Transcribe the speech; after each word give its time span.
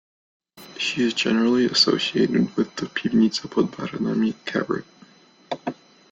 She 0.79 1.03
is 1.03 1.13
generally 1.13 1.65
associated 1.67 2.57
with 2.57 2.75
the 2.75 2.87
Piwnica 2.87 3.51
pod 3.51 3.71
Baranami 3.71 4.33
cabaret. 4.45 4.81